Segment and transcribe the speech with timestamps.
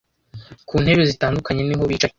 [0.67, 2.09] ku ntebe zitandukanye niho bicaye